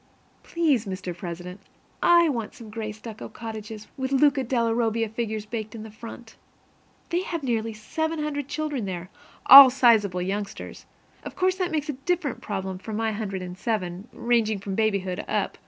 [0.41, 1.15] Please, Mr.
[1.15, 1.59] President,
[2.01, 6.37] I want some gray stucco cottages, with Luca della Robbia figures baked into the front.
[7.09, 9.09] They have nearly 700 children there, and
[9.45, 10.87] all sizable youngsters.
[11.23, 14.73] Of course that makes a very different problem from my hundred and seven, ranging from
[14.73, 15.59] babyhood up.